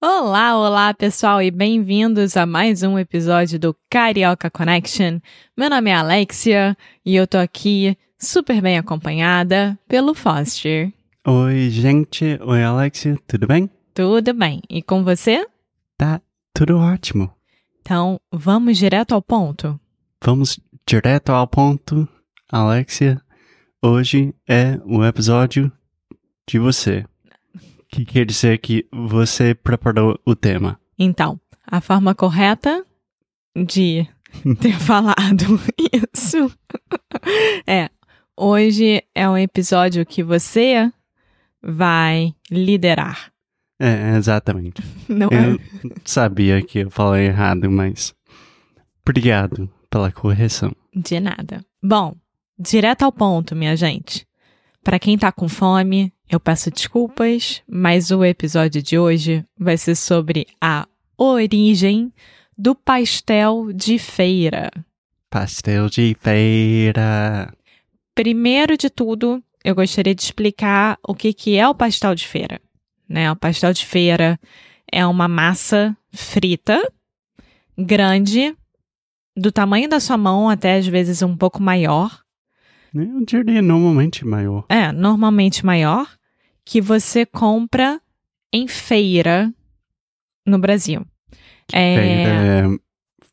Olá, 0.00 0.56
olá 0.56 0.94
pessoal 0.94 1.42
e 1.42 1.50
bem-vindos 1.50 2.36
a 2.36 2.46
mais 2.46 2.84
um 2.84 2.96
episódio 2.96 3.58
do 3.58 3.76
Carioca 3.90 4.48
Connection. 4.48 5.18
Meu 5.56 5.68
nome 5.68 5.90
é 5.90 5.94
Alexia 5.94 6.76
e 7.04 7.16
eu 7.16 7.26
tô 7.26 7.36
aqui 7.36 7.98
super 8.16 8.62
bem 8.62 8.78
acompanhada 8.78 9.76
pelo 9.88 10.14
Foster. 10.14 10.92
Oi, 11.26 11.68
gente. 11.70 12.38
Oi, 12.40 12.62
Alexia. 12.62 13.18
Tudo 13.26 13.48
bem? 13.48 13.68
Tudo 13.92 14.32
bem. 14.32 14.62
E 14.70 14.84
com 14.84 15.02
você? 15.02 15.44
Tá 15.96 16.20
tudo 16.54 16.78
ótimo. 16.78 17.34
Então, 17.80 18.20
vamos 18.30 18.78
direto 18.78 19.16
ao 19.16 19.20
ponto? 19.20 19.80
Vamos 20.22 20.60
direto 20.86 21.30
ao 21.30 21.48
ponto. 21.48 22.08
Alexia, 22.48 23.20
hoje 23.82 24.32
é 24.48 24.78
o 24.84 25.04
episódio 25.04 25.72
de 26.46 26.56
você. 26.60 27.04
Que 27.90 28.04
quer 28.04 28.24
dizer 28.26 28.58
que 28.58 28.86
você 28.92 29.54
preparou 29.54 30.18
o 30.24 30.34
tema. 30.36 30.78
Então, 30.98 31.40
a 31.66 31.80
forma 31.80 32.14
correta 32.14 32.84
de 33.56 34.06
ter 34.60 34.78
falado 34.78 35.44
isso 35.92 36.50
é: 37.66 37.88
hoje 38.36 39.02
é 39.14 39.28
um 39.28 39.36
episódio 39.38 40.04
que 40.04 40.22
você 40.22 40.92
vai 41.62 42.34
liderar. 42.50 43.32
É, 43.80 44.16
exatamente. 44.16 44.82
Não 45.08 45.28
Eu 45.30 45.54
é? 45.54 45.58
sabia 46.04 46.60
que 46.62 46.80
eu 46.80 46.90
falei 46.90 47.26
errado, 47.26 47.70
mas 47.70 48.14
obrigado 49.06 49.70
pela 49.88 50.12
correção. 50.12 50.72
De 50.94 51.18
nada. 51.20 51.64
Bom, 51.82 52.14
direto 52.58 53.04
ao 53.04 53.12
ponto, 53.12 53.54
minha 53.56 53.76
gente. 53.76 54.26
Para 54.82 54.98
quem 54.98 55.18
tá 55.18 55.30
com 55.30 55.48
fome, 55.48 56.12
eu 56.30 56.38
peço 56.38 56.70
desculpas, 56.70 57.62
mas 57.68 58.10
o 58.10 58.24
episódio 58.24 58.82
de 58.82 58.98
hoje 58.98 59.44
vai 59.58 59.76
ser 59.76 59.94
sobre 59.94 60.46
a 60.60 60.86
origem 61.16 62.12
do 62.56 62.74
pastel 62.74 63.72
de 63.72 63.98
feira. 63.98 64.70
Pastel 65.30 65.88
de 65.88 66.16
feira. 66.20 67.52
Primeiro 68.14 68.76
de 68.76 68.88
tudo, 68.90 69.42
eu 69.64 69.74
gostaria 69.74 70.14
de 70.14 70.22
explicar 70.22 70.98
o 71.06 71.14
que, 71.14 71.32
que 71.32 71.56
é 71.56 71.68
o 71.68 71.74
pastel 71.74 72.14
de 72.14 72.26
feira. 72.26 72.60
Né? 73.08 73.30
O 73.30 73.36
pastel 73.36 73.72
de 73.72 73.84
feira 73.84 74.38
é 74.90 75.06
uma 75.06 75.28
massa 75.28 75.96
frita, 76.12 76.80
grande, 77.76 78.56
do 79.36 79.52
tamanho 79.52 79.88
da 79.88 80.00
sua 80.00 80.16
mão, 80.16 80.48
até 80.48 80.76
às 80.76 80.86
vezes 80.86 81.22
um 81.22 81.36
pouco 81.36 81.62
maior. 81.62 82.20
Eu 82.94 83.24
diria 83.24 83.62
normalmente 83.62 84.24
maior. 84.24 84.64
É, 84.68 84.92
normalmente 84.92 85.64
maior, 85.64 86.08
que 86.64 86.80
você 86.80 87.26
compra 87.26 88.00
em 88.52 88.66
feira 88.66 89.52
no 90.46 90.58
Brasil. 90.58 91.04
É, 91.72 91.96
Feira, 91.96 92.30
é 92.30 92.78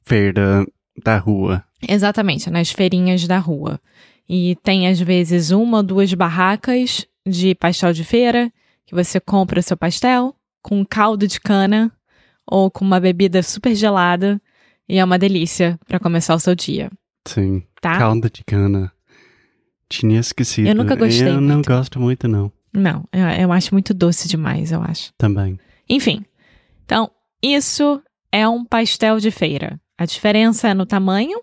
feira 0.03 0.65
da 1.03 1.17
rua. 1.17 1.63
Exatamente, 1.87 2.49
nas 2.49 2.71
feirinhas 2.71 3.25
da 3.27 3.37
rua. 3.37 3.79
E 4.27 4.55
tem 4.63 4.87
às 4.87 4.99
vezes 4.99 5.51
uma 5.51 5.77
ou 5.77 5.83
duas 5.83 6.13
barracas 6.13 7.05
de 7.25 7.55
pastel 7.55 7.93
de 7.93 8.03
feira 8.03 8.51
que 8.85 8.93
você 8.93 9.19
compra 9.19 9.59
o 9.59 9.63
seu 9.63 9.77
pastel 9.77 10.35
com 10.61 10.85
caldo 10.85 11.27
de 11.27 11.39
cana 11.39 11.91
ou 12.45 12.69
com 12.69 12.83
uma 12.83 12.99
bebida 12.99 13.41
super 13.41 13.73
gelada 13.75 14.41
e 14.87 14.97
é 14.97 15.03
uma 15.03 15.17
delícia 15.17 15.79
para 15.87 15.99
começar 15.99 16.35
o 16.35 16.39
seu 16.39 16.55
dia, 16.55 16.91
Sim. 17.27 17.63
tá? 17.81 17.97
Calda 17.97 18.29
de 18.29 18.43
cana. 18.43 18.91
Tinha 19.89 20.19
esquecido. 20.19 20.67
Eu 20.67 20.75
nunca 20.75 20.95
gostei 20.95 21.27
Eu 21.27 21.39
não 21.41 21.55
muito. 21.55 21.67
gosto 21.67 21.99
muito, 21.99 22.27
não. 22.27 22.51
Não, 22.73 23.07
eu, 23.13 23.25
eu 23.43 23.51
acho 23.51 23.73
muito 23.73 23.93
doce 23.93 24.27
demais, 24.27 24.71
eu 24.71 24.81
acho. 24.81 25.13
Também. 25.17 25.59
Enfim, 25.89 26.25
então 26.83 27.09
isso 27.41 28.01
é 28.31 28.47
um 28.47 28.65
pastel 28.65 29.19
de 29.19 29.31
feira. 29.31 29.79
A 29.97 30.05
diferença 30.05 30.67
é 30.69 30.73
no 30.73 30.85
tamanho 30.85 31.39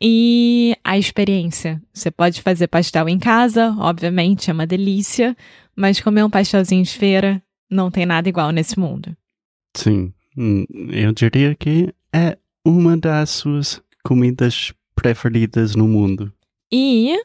e 0.00 0.76
a 0.82 0.98
experiência. 0.98 1.80
Você 1.92 2.10
pode 2.10 2.42
fazer 2.42 2.66
pastel 2.66 3.08
em 3.08 3.18
casa, 3.18 3.74
obviamente, 3.78 4.50
é 4.50 4.52
uma 4.52 4.66
delícia, 4.66 5.36
mas 5.76 6.00
comer 6.00 6.24
um 6.24 6.30
pastelzinho 6.30 6.82
de 6.82 6.90
feira 6.90 7.42
não 7.70 7.90
tem 7.90 8.04
nada 8.06 8.28
igual 8.28 8.50
nesse 8.50 8.78
mundo. 8.78 9.16
Sim. 9.76 10.12
Hum, 10.36 10.64
Eu 10.90 11.12
diria 11.12 11.54
que 11.54 11.94
é 12.12 12.36
uma 12.64 12.96
das 12.96 13.30
suas 13.30 13.80
comidas 14.02 14.72
preferidas 14.96 15.76
no 15.76 15.86
mundo. 15.86 16.32
E 16.72 17.16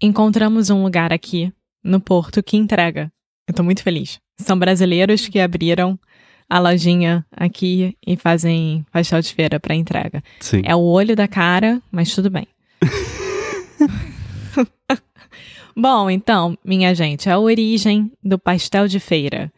encontramos 0.00 0.70
um 0.70 0.82
lugar 0.82 1.12
aqui 1.12 1.52
no 1.82 2.00
Porto 2.00 2.42
que 2.42 2.56
entrega. 2.56 3.12
Eu 3.46 3.54
tô 3.54 3.62
muito 3.62 3.82
feliz. 3.82 4.18
São 4.38 4.58
brasileiros 4.58 5.28
que 5.28 5.40
abriram 5.40 5.98
a 6.48 6.58
lojinha 6.58 7.24
aqui 7.30 7.96
e 8.04 8.16
fazem 8.16 8.84
pastel 8.90 9.20
de 9.20 9.34
feira 9.34 9.60
para 9.60 9.74
entrega. 9.74 10.22
Sim. 10.40 10.62
É 10.64 10.74
o 10.74 10.80
olho 10.80 11.14
da 11.14 11.28
cara, 11.28 11.80
mas 11.92 12.14
tudo 12.14 12.30
bem. 12.30 12.48
Bom, 15.76 16.10
então, 16.10 16.58
minha 16.64 16.94
gente, 16.94 17.30
a 17.30 17.38
origem 17.38 18.10
do 18.22 18.38
pastel 18.38 18.88
de 18.88 18.98
feira. 18.98 19.52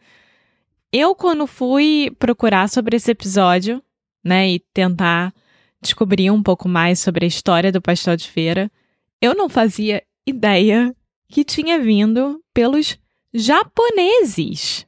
Eu, 0.91 1.15
quando 1.15 1.47
fui 1.47 2.11
procurar 2.19 2.69
sobre 2.69 2.95
esse 2.95 3.09
episódio, 3.09 3.81
né, 4.23 4.51
e 4.51 4.59
tentar 4.73 5.33
descobrir 5.81 6.29
um 6.29 6.43
pouco 6.43 6.69
mais 6.69 6.99
sobre 6.99 7.25
a 7.25 7.27
história 7.27 7.71
do 7.71 7.81
pastel 7.81 8.15
de 8.15 8.29
feira, 8.29 8.71
eu 9.19 9.33
não 9.33 9.49
fazia 9.49 10.03
ideia 10.25 10.95
que 11.27 11.43
tinha 11.43 11.79
vindo 11.79 12.41
pelos 12.53 12.97
japoneses. 13.33 14.85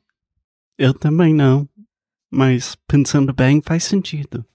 Eu 0.77 0.93
também 0.93 1.33
não. 1.33 1.67
Mas 2.29 2.75
pensando 2.87 3.33
bem, 3.33 3.61
faz 3.61 3.83
sentido. 3.83 4.45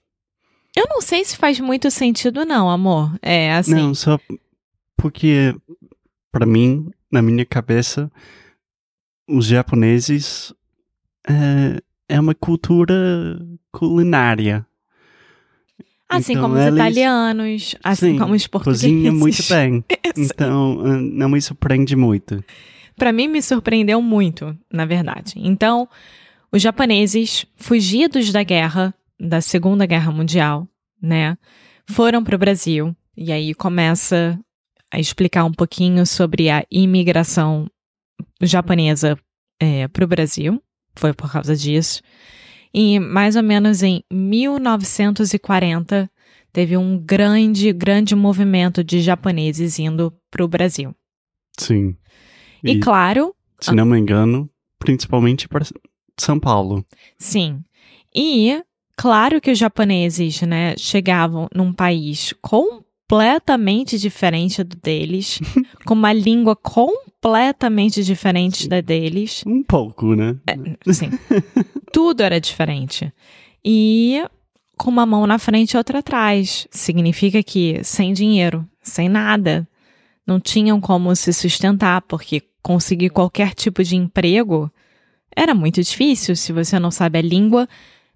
Eu 0.75 0.85
não 0.89 1.01
sei 1.01 1.25
se 1.25 1.35
faz 1.35 1.59
muito 1.59 1.91
sentido, 1.91 2.45
não, 2.45 2.69
amor. 2.69 3.17
É 3.21 3.53
assim. 3.53 3.73
Não, 3.73 3.93
só 3.93 4.19
porque, 4.95 5.53
pra 6.31 6.45
mim, 6.45 6.89
na 7.11 7.21
minha 7.21 7.45
cabeça, 7.45 8.09
os 9.27 9.45
japoneses 9.47 10.53
é, 11.27 11.81
é 12.07 12.19
uma 12.19 12.35
cultura 12.35 12.95
culinária. 13.71 14.65
Assim 16.17 16.33
Então, 16.33 16.43
como 16.43 16.55
os 16.55 16.61
eles- 16.61 16.73
italianos, 16.75 17.75
assim 17.83 18.11
Sim, 18.13 18.19
como 18.19 18.33
os 18.33 18.47
portugueses. 18.47 18.83
Cozinha 18.83 19.11
muito 19.11 19.43
bem. 19.49 19.83
Então, 20.17 20.75
não 20.99 21.29
me 21.29 21.41
surpreende 21.41 21.95
muito. 21.95 22.43
Pra 22.97 23.13
mim 23.13 23.27
me 23.29 23.41
surpreendeu 23.41 24.01
muito, 24.01 24.55
na 24.71 24.85
verdade. 24.85 25.33
Então, 25.37 25.87
os 26.51 26.61
japoneses, 26.61 27.45
fugidos 27.55 28.31
da 28.31 28.43
guerra, 28.43 28.93
da 29.19 29.39
Segunda 29.39 29.85
Guerra 29.85 30.11
Mundial, 30.11 30.67
né, 31.01 31.37
foram 31.89 32.23
para 32.23 32.35
o 32.35 32.39
Brasil 32.39 32.93
e 33.15 33.31
aí 33.31 33.53
começa 33.53 34.37
a 34.91 34.99
explicar 34.99 35.45
um 35.45 35.51
pouquinho 35.53 36.05
sobre 36.05 36.49
a 36.49 36.65
imigração 36.69 37.67
japonesa 38.41 39.17
para 39.93 40.03
o 40.03 40.07
Brasil. 40.07 40.61
Foi 40.95 41.13
por 41.13 41.31
causa 41.31 41.55
disso. 41.55 42.01
E 42.73 42.99
mais 42.99 43.35
ou 43.35 43.43
menos 43.43 43.83
em 43.83 44.03
1940 44.11 46.09
teve 46.53 46.77
um 46.77 46.97
grande, 46.97 47.71
grande 47.73 48.15
movimento 48.15 48.83
de 48.83 49.01
japoneses 49.01 49.77
indo 49.79 50.13
para 50.29 50.43
o 50.43 50.47
Brasil. 50.47 50.95
Sim. 51.57 51.95
E, 52.63 52.79
claro, 52.79 53.35
se 53.59 53.73
não 53.73 53.85
me 53.85 53.97
engano, 53.97 54.49
principalmente 54.79 55.47
para 55.47 55.65
São 56.19 56.39
Paulo. 56.39 56.85
sim. 57.17 57.61
E 58.13 58.61
claro 58.97 59.39
que 59.39 59.51
os 59.51 59.57
japoneses, 59.57 60.41
né, 60.41 60.75
chegavam 60.77 61.47
num 61.55 61.71
país 61.71 62.33
completamente 63.11 63.99
diferente 63.99 64.63
do 64.63 64.77
deles, 64.77 65.39
com 65.85 65.93
uma 65.93 66.13
língua 66.13 66.55
completamente 66.55 68.03
diferente 68.03 68.69
da 68.69 68.79
deles. 68.79 69.43
Um 69.45 69.61
pouco, 69.61 70.15
né? 70.15 70.37
Sim. 70.93 71.11
Tudo 71.91 72.23
era 72.23 72.39
diferente. 72.39 73.11
E 73.63 74.23
com 74.77 74.89
uma 74.89 75.05
mão 75.05 75.27
na 75.27 75.37
frente 75.37 75.73
e 75.73 75.77
outra 75.77 75.99
atrás. 75.99 76.67
Significa 76.71 77.43
que 77.43 77.83
sem 77.83 78.13
dinheiro, 78.13 78.65
sem 78.81 79.09
nada, 79.09 79.67
não 80.25 80.39
tinham 80.39 80.79
como 80.79 81.13
se 81.13 81.33
sustentar, 81.33 82.01
porque 82.03 82.41
conseguir 82.63 83.09
qualquer 83.09 83.53
tipo 83.53 83.83
de 83.83 83.97
emprego 83.97 84.71
era 85.35 85.53
muito 85.53 85.81
difícil 85.81 86.33
se 86.35 86.53
você 86.53 86.79
não 86.79 86.89
sabe 86.91 87.19
a 87.19 87.21
língua. 87.21 87.67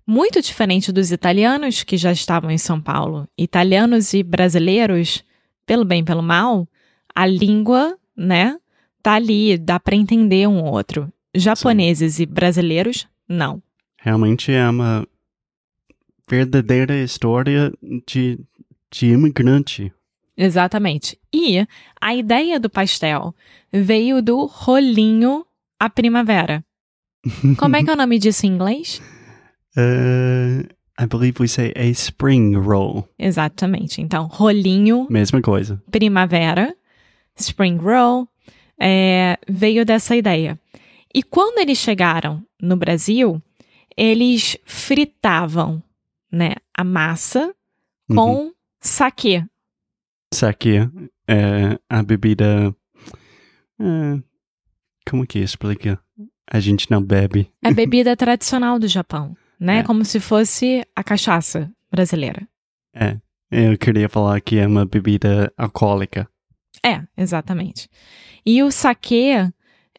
Muito 0.08 0.42
diferente 0.42 0.92
dos 0.92 1.12
italianos 1.12 1.84
que 1.84 1.98
já 1.98 2.12
estavam 2.12 2.52
em 2.52 2.58
São 2.58 2.80
Paulo. 2.80 3.28
Italianos 3.38 4.14
e 4.14 4.22
brasileiros, 4.22 5.24
pelo 5.66 5.84
bem 5.84 6.02
e 6.02 6.06
pelo 6.06 6.22
mal, 6.22 6.68
a 7.14 7.26
língua, 7.26 7.98
né, 8.16 8.58
tá 9.02 9.14
ali, 9.14 9.58
dá 9.58 9.80
para 9.80 9.96
entender 9.96 10.48
um 10.48 10.64
outro. 10.64 11.12
Japoneses 11.34 12.16
Sim. 12.16 12.24
e 12.24 12.26
brasileiros, 12.26 13.08
não. 13.28 13.62
Realmente 14.00 14.52
é 14.52 14.70
uma 14.70 15.08
verdadeira 16.30 16.96
história 17.02 17.74
de, 18.08 18.40
de 18.92 19.08
imigrante. 19.08 19.92
Exatamente. 20.38 21.18
E 21.34 21.66
a 22.00 22.16
ideia 22.16 22.60
do 22.60 22.70
pastel 22.70 23.34
veio 23.72 24.22
do 24.22 24.46
rolinho 24.46 25.46
a 25.80 25.90
primavera. 25.90 26.64
Como 27.58 27.76
é 27.76 27.84
que 27.84 27.90
é 27.90 27.94
o 27.94 27.98
nome 27.98 28.20
disso 28.20 28.46
em 28.46 28.50
inglês? 28.50 29.02
Uh, 29.78 30.68
I 30.98 31.06
believe 31.06 31.40
we 31.40 31.48
say 31.48 31.74
a 31.76 31.86
spring 31.92 32.56
roll. 32.56 33.08
Exatamente. 33.20 34.02
Então, 34.02 34.28
rolinho. 34.28 35.08
Mesma 35.10 35.42
coisa. 35.42 35.82
Primavera, 35.92 36.76
spring 37.36 37.78
roll, 37.78 38.28
é, 38.80 39.38
veio 39.48 39.86
dessa 39.86 40.16
ideia. 40.16 40.60
E 41.14 41.22
quando 41.24 41.60
eles 41.60 41.78
chegaram 41.78 42.44
no 42.62 42.76
Brasil, 42.76 43.42
eles 43.96 44.58
fritavam 44.66 45.82
né, 46.32 46.56
a 46.74 46.84
massa 46.84 47.54
com 48.08 48.36
uhum. 48.36 48.54
saquê. 48.80 49.44
Saquê 50.34 50.90
é 51.28 51.80
a 51.90 52.04
bebida. 52.04 52.76
É, 53.80 54.22
como 55.10 55.26
que 55.26 55.40
explica? 55.40 56.00
A 56.48 56.60
gente 56.60 56.90
não 56.92 57.02
bebe. 57.02 57.52
É 57.64 57.70
a 57.70 57.74
bebida 57.74 58.16
tradicional 58.16 58.78
do 58.78 58.88
Japão, 58.88 59.36
né? 59.60 59.80
É. 59.80 59.84
Como 59.84 60.04
se 60.04 60.20
fosse 60.20 60.86
a 60.96 61.04
cachaça 61.04 61.72
brasileira. 61.92 62.48
É. 62.94 63.18
Eu 63.52 63.78
queria 63.78 64.10
falar 64.10 64.42
que 64.42 64.58
é 64.58 64.68
uma 64.68 64.86
bebida 64.86 65.52
alcoólica. 65.58 66.28
É, 66.84 67.02
exatamente. 67.16 67.88
E 68.46 68.62
o 68.62 68.72
saquê 68.72 69.50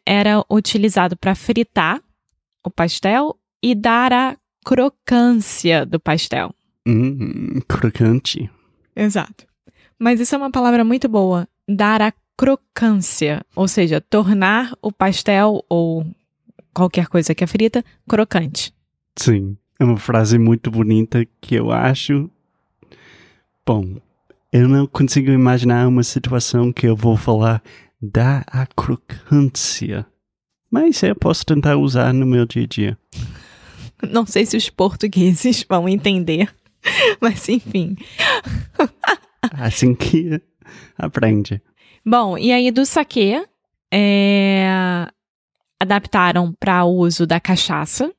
era 0.05 0.43
utilizado 0.49 1.17
para 1.17 1.35
fritar 1.35 2.01
o 2.63 2.69
pastel 2.69 3.37
e 3.63 3.73
dar 3.73 4.13
a 4.13 4.37
crocância 4.63 5.85
do 5.85 5.99
pastel. 5.99 6.53
Hum, 6.87 7.59
crocante. 7.67 8.49
Exato. 8.95 9.45
Mas 9.97 10.19
isso 10.19 10.35
é 10.35 10.37
uma 10.37 10.51
palavra 10.51 10.83
muito 10.83 11.09
boa. 11.09 11.47
Dar 11.67 12.01
a 12.01 12.13
crocância, 12.37 13.43
ou 13.55 13.67
seja, 13.67 13.99
tornar 13.99 14.73
o 14.81 14.91
pastel 14.91 15.65
ou 15.67 16.05
qualquer 16.73 17.07
coisa 17.07 17.33
que 17.33 17.43
é 17.43 17.47
frita 17.47 17.83
crocante. 18.07 18.71
Sim, 19.17 19.57
é 19.79 19.83
uma 19.83 19.97
frase 19.97 20.37
muito 20.37 20.69
bonita 20.71 21.25
que 21.41 21.55
eu 21.55 21.71
acho. 21.71 22.29
Bom, 23.65 23.97
eu 24.51 24.67
não 24.67 24.87
consigo 24.87 25.31
imaginar 25.31 25.87
uma 25.87 26.03
situação 26.03 26.71
que 26.71 26.87
eu 26.87 26.95
vou 26.95 27.17
falar 27.17 27.61
da 28.01 28.43
a 28.47 28.65
crocância. 28.65 30.05
Mas 30.69 31.01
eu 31.01 31.15
posso 31.15 31.45
tentar 31.45 31.77
usar 31.77 32.13
no 32.13 32.25
meu 32.25 32.45
dia 32.45 32.63
a 32.63 32.67
dia. 32.67 32.97
Não 34.09 34.25
sei 34.25 34.45
se 34.45 34.55
os 34.55 34.69
portugueses 34.69 35.65
vão 35.67 35.89
entender, 35.89 36.53
mas 37.19 37.49
enfim. 37.49 37.95
assim 39.53 39.95
que 39.95 40.41
aprende. 40.97 41.61
Bom, 42.05 42.37
e 42.37 42.51
aí 42.51 42.71
do 42.71 42.85
saque 42.85 43.43
é, 43.91 45.07
adaptaram 45.79 46.53
para 46.59 46.83
o 46.85 46.95
uso 46.95 47.25
da 47.25 47.39
cachaça, 47.39 48.13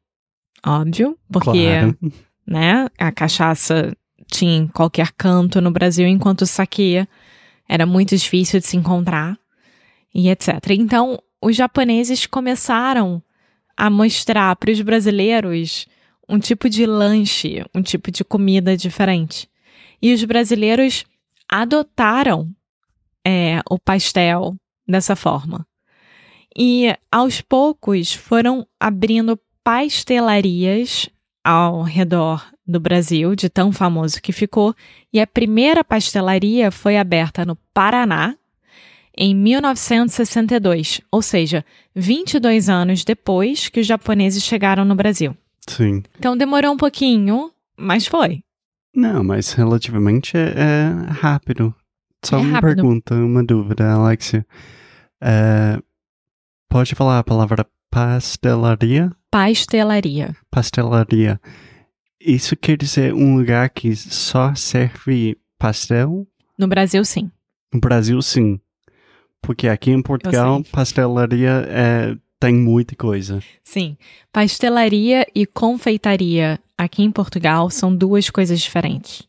óbvio, 0.66 1.18
porque 1.30 1.66
claro. 1.68 1.98
né, 2.46 2.86
a 2.98 3.12
cachaça 3.12 3.96
tinha 4.30 4.58
em 4.58 4.66
qualquer 4.68 5.12
canto 5.12 5.60
no 5.60 5.70
Brasil, 5.70 6.06
enquanto 6.06 6.42
o 6.42 6.46
saque 6.46 7.06
era 7.68 7.86
muito 7.86 8.16
difícil 8.16 8.60
de 8.60 8.66
se 8.66 8.76
encontrar 8.76 9.38
e 10.14 10.28
etc. 10.28 10.54
Então, 10.70 11.18
os 11.42 11.54
japoneses 11.54 12.26
começaram 12.26 13.22
a 13.76 13.88
mostrar 13.88 14.56
para 14.56 14.72
os 14.72 14.80
brasileiros 14.80 15.86
um 16.28 16.38
tipo 16.38 16.68
de 16.68 16.84
lanche, 16.84 17.64
um 17.74 17.80
tipo 17.80 18.10
de 18.10 18.24
comida 18.24 18.76
diferente. 18.76 19.48
E 20.00 20.12
os 20.12 20.22
brasileiros 20.24 21.04
adotaram 21.48 22.50
é, 23.24 23.60
o 23.70 23.78
pastel 23.78 24.56
dessa 24.86 25.16
forma. 25.16 25.66
E 26.56 26.94
aos 27.10 27.40
poucos 27.40 28.12
foram 28.12 28.66
abrindo 28.80 29.38
pastelarias 29.68 31.10
ao 31.44 31.82
redor 31.82 32.42
do 32.66 32.80
Brasil, 32.80 33.36
de 33.36 33.50
tão 33.50 33.70
famoso 33.70 34.18
que 34.22 34.32
ficou, 34.32 34.74
e 35.12 35.20
a 35.20 35.26
primeira 35.26 35.84
pastelaria 35.84 36.70
foi 36.70 36.96
aberta 36.96 37.44
no 37.44 37.54
Paraná, 37.74 38.34
em 39.14 39.34
1962, 39.34 41.02
ou 41.12 41.20
seja, 41.20 41.62
22 41.94 42.70
anos 42.70 43.04
depois 43.04 43.68
que 43.68 43.80
os 43.80 43.86
japoneses 43.86 44.42
chegaram 44.42 44.86
no 44.86 44.94
Brasil. 44.94 45.36
Sim. 45.68 46.02
Então 46.18 46.34
demorou 46.34 46.72
um 46.72 46.78
pouquinho, 46.78 47.52
mas 47.76 48.06
foi. 48.06 48.42
Não, 48.94 49.22
mas 49.22 49.52
relativamente 49.52 50.34
é, 50.34 50.54
é 50.56 51.10
rápido. 51.10 51.74
Só 52.24 52.38
é 52.38 52.40
uma 52.40 52.52
rápido. 52.52 52.74
pergunta, 52.76 53.14
uma 53.16 53.44
dúvida, 53.44 53.92
Alexia. 53.92 54.46
É, 55.22 55.78
pode 56.70 56.94
falar 56.94 57.18
a 57.18 57.24
palavra 57.24 57.66
pastelaria? 57.90 59.10
Pastelaria. 59.30 60.36
Pastelaria. 60.50 61.40
Isso 62.20 62.56
quer 62.56 62.76
dizer 62.76 63.14
um 63.14 63.36
lugar 63.36 63.70
que 63.70 63.94
só 63.94 64.54
serve 64.54 65.38
pastel? 65.58 66.26
No 66.58 66.66
Brasil, 66.66 67.04
sim. 67.04 67.30
No 67.72 67.80
Brasil, 67.80 68.20
sim. 68.22 68.60
Porque 69.40 69.68
aqui 69.68 69.90
em 69.90 70.02
Portugal, 70.02 70.62
pastelaria 70.72 71.64
é, 71.68 72.16
tem 72.40 72.54
muita 72.54 72.96
coisa. 72.96 73.40
Sim. 73.62 73.96
Pastelaria 74.32 75.26
e 75.34 75.46
confeitaria 75.46 76.58
aqui 76.76 77.02
em 77.02 77.10
Portugal 77.10 77.70
são 77.70 77.94
duas 77.94 78.30
coisas 78.30 78.60
diferentes. 78.60 79.28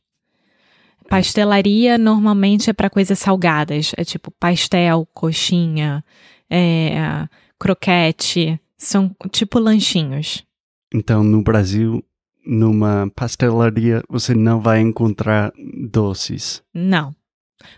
Pastelaria 1.10 1.98
normalmente 1.98 2.70
é 2.70 2.74
para 2.74 2.89
coisas 2.89 3.18
salgadas, 3.18 3.94
é 3.98 4.04
tipo 4.04 4.30
pastel, 4.39 5.08
coxinha, 5.12 6.06
é, 6.48 7.28
croquete, 7.60 8.60
são 8.78 9.16
tipo 9.32 9.60
lanchinhos. 9.60 10.46
Então, 10.94 11.24
no 11.24 11.44
Brasil, 11.44 12.04
numa 12.46 13.12
pastelaria, 13.16 14.01
você 14.10 14.34
não 14.34 14.60
vai 14.60 14.80
encontrar 14.80 15.51
doces. 15.92 16.63
Não. 16.74 17.13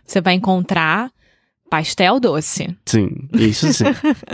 Você 0.06 0.22
vai 0.22 0.36
encontrar 0.36 1.12
pastel 1.70 2.20
doce. 2.20 2.76
Sim, 2.86 3.10
isso 3.34 3.74
sim. 3.74 3.86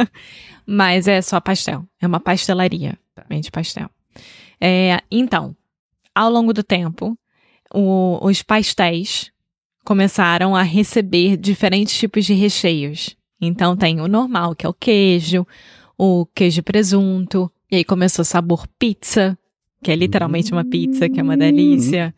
Mas 0.66 1.08
é 1.08 1.22
só 1.22 1.40
pastel. 1.40 1.86
É 2.00 2.06
uma 2.06 2.20
pastelaria. 2.20 2.98
Vende 3.30 3.50
pastel. 3.50 3.90
É, 4.60 5.02
então, 5.10 5.56
ao 6.14 6.30
longo 6.30 6.54
do 6.54 6.64
tempo, 6.64 7.18
o, 7.74 8.20
os 8.22 8.44
pastéis 8.44 9.32
começaram 9.84 10.56
a 10.56 10.62
receber 10.62 11.38
diferentes 11.38 11.98
tipos 11.98 12.26
de 12.26 12.34
recheios. 12.34 13.17
Então 13.40 13.76
tem 13.76 14.02
o 14.02 14.08
normal, 14.08 14.56
que 14.56 14.66
é 14.66 14.70
o 14.70 14.74
queijo, 14.74 15.46
o 15.98 16.26
queijo 16.34 16.64
presunto, 16.64 17.52
e 17.72 17.78
aí 17.78 17.84
começou 17.84 18.24
o 18.24 18.26
sabor 18.26 18.68
pizza, 18.80 19.38
que 19.84 19.92
é 19.92 19.96
literalmente 19.96 20.52
uma 20.52 20.66
pizza, 20.66 21.08
que 21.10 21.20
é 21.20 21.24
uma 21.24 21.38
delícia. 21.38 22.14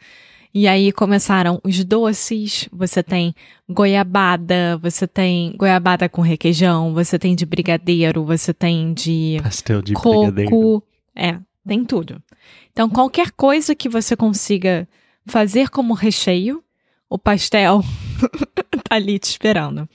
E 0.53 0.67
aí 0.67 0.91
começaram 0.91 1.61
os 1.63 1.83
doces, 1.85 2.67
você 2.71 3.03
tem 3.03 3.35
goiabada, 3.69 4.77
você 4.81 5.07
tem 5.07 5.53
goiabada 5.55 6.09
com 6.09 6.21
requeijão, 6.21 6.93
você 6.93 7.19
tem 7.19 7.35
de 7.35 7.45
brigadeiro, 7.45 8.25
você 8.25 8.53
tem 8.53 8.93
de 8.93 9.37
pastel 9.43 9.81
de 9.81 9.93
coco. 9.93 10.31
brigadeiro. 10.31 10.83
É, 11.15 11.37
tem 11.67 11.85
tudo. 11.85 12.21
Então 12.71 12.89
qualquer 12.89 13.31
coisa 13.31 13.75
que 13.75 13.87
você 13.87 14.15
consiga 14.15 14.87
fazer 15.25 15.69
como 15.69 15.93
recheio, 15.93 16.63
o 17.07 17.19
pastel 17.19 17.83
tá 18.83 18.95
ali 18.95 19.19
te 19.19 19.25
esperando. 19.25 19.87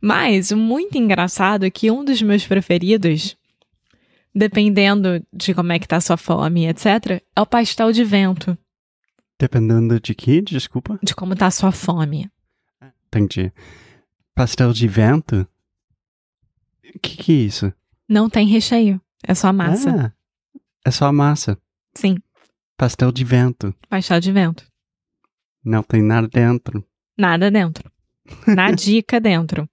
Mas 0.00 0.50
o 0.50 0.56
muito 0.56 0.96
engraçado 0.96 1.64
é 1.64 1.70
que 1.70 1.90
um 1.90 2.04
dos 2.04 2.22
meus 2.22 2.46
preferidos, 2.46 3.36
dependendo 4.34 5.24
de 5.32 5.52
como 5.54 5.72
é 5.72 5.78
que 5.78 5.86
tá 5.88 5.96
a 5.96 6.00
sua 6.00 6.16
fome, 6.16 6.66
etc, 6.66 7.22
é 7.34 7.40
o 7.40 7.46
pastel 7.46 7.92
de 7.92 8.04
vento. 8.04 8.56
Dependendo 9.38 10.00
de 10.00 10.14
que? 10.14 10.40
Desculpa. 10.42 10.98
De 11.02 11.14
como 11.14 11.34
tá 11.34 11.46
a 11.46 11.50
sua 11.50 11.72
fome. 11.72 12.30
Entendi. 13.06 13.52
Pastel 14.34 14.72
de 14.72 14.86
vento? 14.86 15.46
O 16.94 16.98
que, 16.98 17.16
que 17.16 17.32
é 17.32 17.36
isso? 17.36 17.72
Não 18.08 18.28
tem 18.30 18.46
recheio. 18.46 19.00
É 19.26 19.34
só 19.34 19.52
massa. 19.52 19.90
Ah, 19.90 20.12
é 20.84 20.90
só 20.90 21.12
massa. 21.12 21.58
Sim, 21.94 22.16
Pastel 22.76 23.12
de 23.12 23.24
vento. 23.24 23.74
pastel 23.88 24.20
de 24.20 24.32
vento. 24.32 24.64
Não 25.62 25.82
tem 25.82 26.02
nada 26.02 26.26
dentro. 26.28 26.82
Nada 27.18 27.50
dentro. 27.50 27.89
Na 28.46 28.70
dica 28.70 29.20
dentro. 29.20 29.68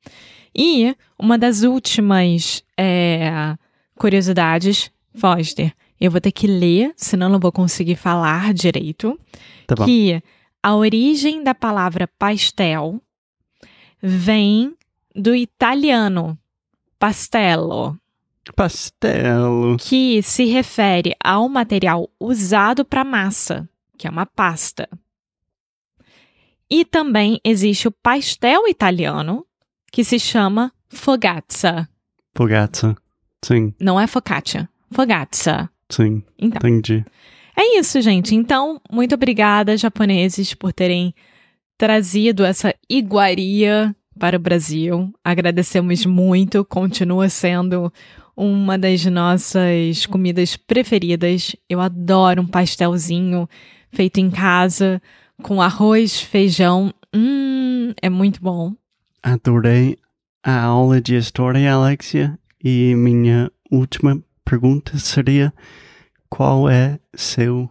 E 0.56 0.96
uma 1.20 1.38
das 1.38 1.64
últimas 1.64 2.64
é, 2.78 3.56
curiosidades, 3.98 4.92
Foster, 5.16 5.74
eu 6.00 6.12
vou 6.12 6.22
ter 6.22 6.32
que 6.32 6.48
ler, 6.48 6.94
senão 6.96 7.30
não 7.30 7.40
vou 7.40 7.52
conseguir 7.52 7.96
falar 7.96 8.54
direito, 8.54 9.20
Tá 9.66 9.76
bom. 9.76 9.86
que 9.86 10.22
a 10.62 10.76
origem 10.76 11.44
da 11.44 11.54
palavra 11.56 12.08
pastel 12.20 13.02
vem 14.02 14.76
do 15.16 15.36
italiano 15.36 16.38
pastello, 17.00 17.98
Pastelo. 18.56 19.78
que 19.78 20.22
se 20.24 20.46
refere 20.46 21.14
ao 21.24 21.48
material 21.50 22.10
usado 22.20 22.84
para 22.86 23.04
massa, 23.04 23.68
que 23.98 24.08
é 24.08 24.10
uma 24.10 24.26
pasta. 24.26 24.88
E 26.70 26.84
também 26.86 27.40
existe 27.44 27.88
o 27.88 27.92
pastel 27.92 28.68
italiano, 28.68 29.46
que 29.92 30.04
se 30.04 30.20
chama 30.20 30.72
fogazza. 30.90 31.88
Fogazza. 32.36 32.96
Sim, 33.44 33.74
Não 33.80 34.00
é 34.00 34.08
focaccia, 34.08 34.68
fogazza. 34.92 35.70
sim. 35.90 36.24
Então, 36.38 36.68
Entendi. 36.70 37.06
é 37.56 37.80
isso, 37.80 38.02
gente. 38.02 38.36
Então, 38.36 38.82
muito 38.92 39.16
obrigada, 39.16 39.78
japoneses, 39.78 40.54
por 40.54 40.74
terem 40.74 41.14
trazido 41.78 42.44
essa 42.44 42.74
iguaria 42.90 43.96
para 44.20 44.36
o 44.36 44.40
Brasil. 44.40 45.14
Agradecemos 45.24 46.06
muito, 46.06 46.66
continua 46.66 47.30
sendo 47.30 47.94
uma 48.36 48.78
das 48.78 49.06
nossas 49.06 50.06
comidas 50.08 50.58
preferidas. 50.58 51.56
Eu 51.70 51.80
adoro 51.80 52.42
um 52.42 52.48
pastelzinho 52.48 53.48
feito 53.92 54.20
em 54.20 54.30
casa, 54.32 55.02
com 55.42 55.62
arroz, 55.62 56.20
feijão. 56.22 56.94
Hum, 57.14 57.94
é 58.02 58.10
muito 58.10 58.42
bom. 58.42 58.74
Adorei 59.22 59.98
a 60.44 60.62
aula 60.62 61.02
de 61.02 61.16
história, 61.16 61.74
Alexia. 61.74 62.38
E 62.64 62.96
minha 62.96 63.52
última 63.72 64.22
pergunta 64.44 64.98
seria: 64.98 65.54
qual 66.30 66.70
é 66.70 67.00
seu 67.16 67.70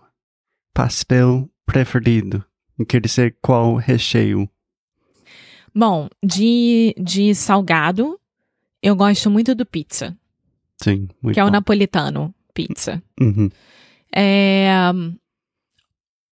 pastel 0.72 1.48
preferido? 1.64 2.44
Quer 2.88 3.00
dizer, 3.00 3.36
qual 3.40 3.76
recheio? 3.76 4.48
Bom, 5.74 6.08
de, 6.24 6.94
de 6.98 7.34
salgado, 7.34 8.18
eu 8.82 8.94
gosto 8.96 9.30
muito 9.30 9.54
do 9.54 9.66
pizza, 9.66 10.16
Sim, 10.82 11.08
muito 11.22 11.34
que 11.34 11.40
é 11.40 11.42
o 11.42 11.46
bom. 11.46 11.52
napolitano 11.52 12.34
pizza. 12.54 13.02
Uhum. 13.20 13.50
É, 14.14 14.70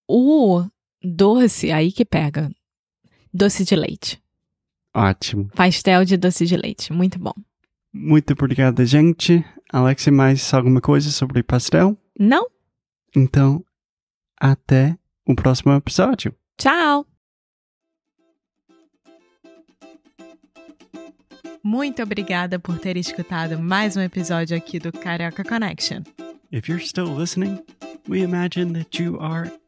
o 0.09 0.65
doce, 1.05 1.71
aí 1.71 1.93
que 1.93 2.05
pega. 2.05 2.51
Doce 3.33 3.65
de 3.65 3.77
leite. 3.77 4.23
Ótimo. 4.95 5.49
Pastel 5.55 6.05
de 6.05 6.17
doce 6.17 6.47
de 6.47 6.57
leite. 6.57 6.93
Muito 6.93 7.19
bom. 7.19 7.35
Muito 7.93 8.33
obrigada, 8.33 8.85
gente. 8.87 9.45
Alexia, 9.73 10.13
mais 10.13 10.55
alguma 10.55 10.81
coisa 10.81 11.11
sobre 11.11 11.43
pastel? 11.43 11.99
Não? 12.19 12.47
Então, 13.15 13.65
até 14.41 14.97
o 15.27 15.35
próximo 15.35 15.73
episódio. 15.73 16.35
Tchau! 16.57 17.07
Muito 21.63 22.03
obrigada 22.03 22.59
por 22.59 22.79
ter 22.79 22.97
escutado 22.97 23.59
mais 23.59 23.97
um 23.97 24.01
episódio 24.01 24.57
aqui 24.57 24.79
do 24.79 24.93
Carioca 24.93 25.43
Connection. 25.43 26.03
If 26.53 26.69
you're 26.69 26.85
still 26.85 27.17
listening, 27.17 27.59
we 28.09 28.21
imagine 28.21 28.75
that 28.75 29.03
you 29.03 29.19
are 29.19 29.51